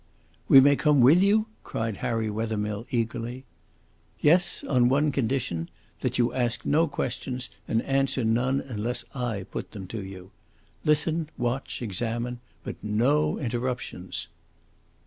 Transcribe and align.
"We 0.47 0.59
may 0.59 0.75
come 0.75 0.99
with 1.01 1.21
you?" 1.21 1.45
cried 1.63 1.97
Harry 1.97 2.27
Wethermill 2.27 2.87
eagerly. 2.89 3.45
"Yes, 4.19 4.63
on 4.63 4.89
one 4.89 5.11
condition 5.11 5.69
that 5.99 6.17
you 6.17 6.33
ask 6.33 6.65
no 6.65 6.87
questions, 6.87 7.51
and 7.67 7.83
answer 7.83 8.23
none 8.23 8.61
unless 8.61 9.05
I 9.13 9.43
put 9.51 9.73
them 9.73 9.85
to 9.89 10.03
you. 10.03 10.31
Listen, 10.83 11.29
watch, 11.37 11.83
examine 11.83 12.39
but 12.63 12.77
no 12.81 13.37
interruptions!" 13.37 14.25